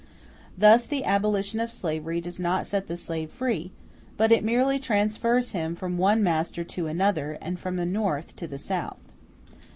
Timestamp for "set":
2.65-2.87